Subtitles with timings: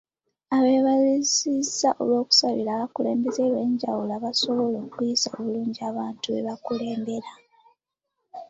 [0.55, 7.31] Abeebazizza olw'okusabira abakulembeze ab'enjawulo okusobola okuyisa obulungi abantu be bakulembera.